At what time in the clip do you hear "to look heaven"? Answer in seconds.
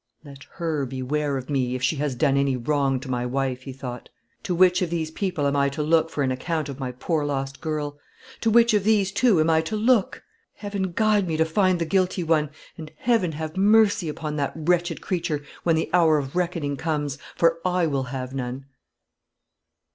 9.61-10.93